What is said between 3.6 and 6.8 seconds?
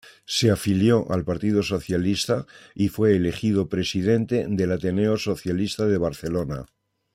presidente del Ateneo Socialista de Barcelona.